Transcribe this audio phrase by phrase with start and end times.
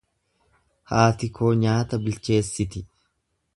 [0.91, 2.85] Haati koo nyaata bilcheessiti.